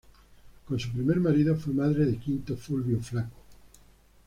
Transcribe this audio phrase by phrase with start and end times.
[0.67, 3.37] Con su primer marido fue madre de Quinto Fulvio Flaco.